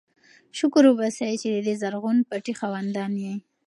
شکر 0.57 0.83
وباسئ 0.87 1.31
چې 1.41 1.47
د 1.55 1.57
دې 1.65 1.73
زرغون 1.81 2.17
پټي 2.29 2.53
خاوندان 2.59 3.11
یئ. 3.23 3.35